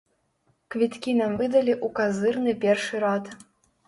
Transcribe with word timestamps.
Квіткі 0.75 1.11
нам 1.19 1.35
выдалі 1.41 1.71
ў 1.85 1.87
казырны 1.99 2.51
першы 2.65 3.03
рад. 3.05 3.29